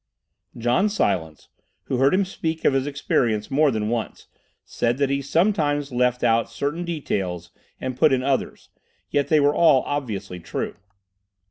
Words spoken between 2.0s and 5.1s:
him speak of his experience more than once, said